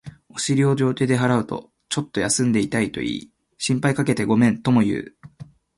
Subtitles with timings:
[0.29, 5.15] お尻を両手で払うと、ちょっと休んでいたと言い、心配かけてごめんとも言う